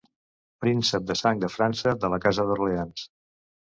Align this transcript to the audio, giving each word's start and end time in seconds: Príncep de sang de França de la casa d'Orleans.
Príncep 0.63 1.05
de 1.11 1.17
sang 1.21 1.43
de 1.45 1.51
França 1.57 1.95
de 2.07 2.13
la 2.15 2.21
casa 2.25 2.47
d'Orleans. 2.49 3.09